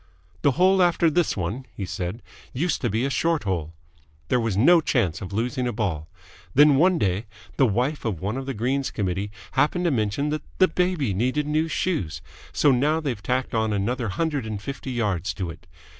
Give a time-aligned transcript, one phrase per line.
[0.41, 3.75] "The hole after this one," he said, "used to be a short hole.
[4.29, 6.09] There was no chance of losing a ball.
[6.55, 7.27] Then, one day,
[7.57, 11.45] the wife of one of the Greens Committee happened to mention that the baby needed
[11.45, 15.67] new shoes, so now they've tacked on another hundred and fifty yards to it.